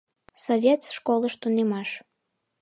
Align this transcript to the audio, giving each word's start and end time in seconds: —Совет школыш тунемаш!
—Совет 0.43 0.81
школыш 0.95 1.33
тунемаш! 1.41 1.89